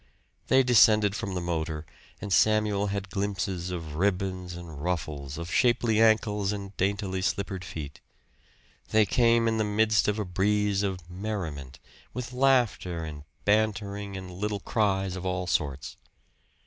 [0.47, 1.85] They descended from the motor,
[2.19, 8.01] and Samuel had glimpses of ribbons and ruffles, of shapely ankles and daintily slippered feet.
[8.89, 11.77] They came in the midst of a breeze of merriment,
[12.15, 15.97] with laughter and bantering and little cries of all sorts.